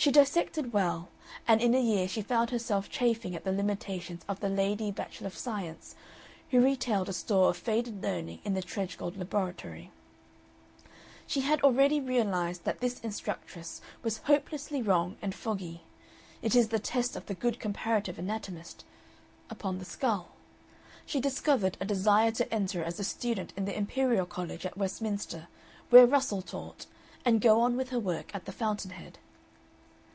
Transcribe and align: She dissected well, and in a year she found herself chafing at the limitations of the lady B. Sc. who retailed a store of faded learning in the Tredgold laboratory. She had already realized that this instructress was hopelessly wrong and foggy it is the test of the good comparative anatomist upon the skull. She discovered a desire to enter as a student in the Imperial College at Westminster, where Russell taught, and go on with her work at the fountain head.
She 0.00 0.12
dissected 0.12 0.72
well, 0.72 1.08
and 1.48 1.60
in 1.60 1.74
a 1.74 1.80
year 1.80 2.06
she 2.06 2.22
found 2.22 2.50
herself 2.50 2.88
chafing 2.88 3.34
at 3.34 3.42
the 3.42 3.50
limitations 3.50 4.22
of 4.28 4.38
the 4.38 4.48
lady 4.48 4.92
B. 4.92 5.02
Sc. 5.28 5.48
who 6.52 6.60
retailed 6.60 7.08
a 7.08 7.12
store 7.12 7.50
of 7.50 7.56
faded 7.56 8.00
learning 8.00 8.38
in 8.44 8.54
the 8.54 8.62
Tredgold 8.62 9.16
laboratory. 9.16 9.90
She 11.26 11.40
had 11.40 11.60
already 11.62 12.00
realized 12.00 12.62
that 12.62 12.78
this 12.78 13.00
instructress 13.00 13.80
was 14.04 14.18
hopelessly 14.18 14.80
wrong 14.82 15.16
and 15.20 15.34
foggy 15.34 15.80
it 16.42 16.54
is 16.54 16.68
the 16.68 16.78
test 16.78 17.16
of 17.16 17.26
the 17.26 17.34
good 17.34 17.58
comparative 17.58 18.20
anatomist 18.20 18.84
upon 19.50 19.80
the 19.80 19.84
skull. 19.84 20.28
She 21.06 21.18
discovered 21.18 21.76
a 21.80 21.84
desire 21.84 22.30
to 22.30 22.54
enter 22.54 22.84
as 22.84 23.00
a 23.00 23.04
student 23.04 23.52
in 23.56 23.64
the 23.64 23.76
Imperial 23.76 24.26
College 24.26 24.64
at 24.64 24.78
Westminster, 24.78 25.48
where 25.90 26.06
Russell 26.06 26.40
taught, 26.40 26.86
and 27.24 27.40
go 27.40 27.60
on 27.60 27.76
with 27.76 27.88
her 27.90 27.98
work 27.98 28.32
at 28.32 28.44
the 28.44 28.52
fountain 28.52 28.92
head. 28.92 29.18